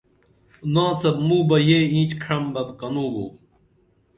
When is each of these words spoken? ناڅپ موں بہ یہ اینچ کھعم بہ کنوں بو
ناڅپ 0.73 1.17
موں 1.27 1.43
بہ 1.47 1.57
یہ 1.67 1.79
اینچ 1.93 2.11
کھعم 2.23 2.43
بہ 2.53 2.61
کنوں 2.79 3.09
بو 3.13 3.25